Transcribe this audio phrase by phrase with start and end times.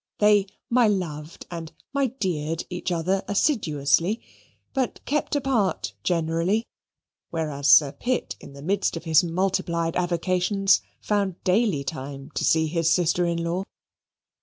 [0.17, 4.19] They my loved and my deared each other assiduously,
[4.73, 6.65] but kept apart generally,
[7.29, 12.65] whereas Sir Pitt, in the midst of his multiplied avocations, found daily time to see
[12.65, 13.63] his sister in law.